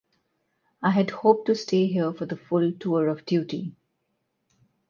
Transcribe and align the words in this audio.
I 0.81 0.89
had 0.89 1.11
hoped 1.11 1.45
to 1.45 1.53
stay 1.53 1.85
here 1.85 2.11
for 2.11 2.25
the 2.25 2.35
full 2.35 2.71
tour 2.71 3.07
of 3.07 3.23
duty. 3.23 3.75